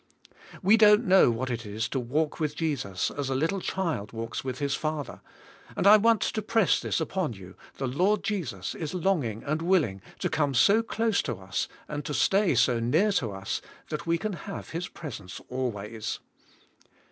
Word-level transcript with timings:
We 0.63 0.77
don't 0.77 1.05
know 1.05 1.29
what 1.29 1.51
it 1.51 1.63
is 1.63 1.87
to 1.89 1.99
walk 1.99 2.39
with 2.39 2.55
Jesus 2.55 3.11
as 3.11 3.29
a 3.29 3.35
little 3.35 3.61
child 3.61 4.13
walks 4.13 4.43
with 4.43 4.57
his 4.57 4.73
father, 4.73 5.21
and 5.75 5.85
I 5.85 5.97
want 5.97 6.21
to 6.21 6.41
press 6.41 6.79
this 6.79 6.99
upon 6.99 7.33
you, 7.33 7.53
the 7.75 7.85
Lord 7.87 8.23
Jesus 8.23 8.73
is 8.73 8.95
longing 8.95 9.43
and 9.43 9.59
S^ 9.59 9.59
FitiyKD 9.59 9.59
wii'H 9.59 9.59
The 9.59 9.59
spirit. 9.59 9.61
11^ 9.61 9.67
willing' 9.67 10.01
to 10.17 10.29
come 10.29 10.53
so 10.55 10.81
close 10.81 11.21
to 11.21 11.35
us 11.35 11.67
and 11.87 12.03
to 12.05 12.13
stay 12.15 12.55
so 12.55 12.79
near 12.79 13.11
to 13.11 13.31
us 13.31 13.61
that 13.89 14.07
we 14.07 14.17
can 14.17 14.33
have 14.33 14.71
His 14.71 14.87
presence 14.87 15.39
always. 15.49 16.17